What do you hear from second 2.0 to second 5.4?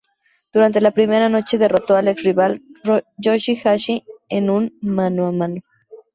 ex-rival Yoshi-Hashi en un mano o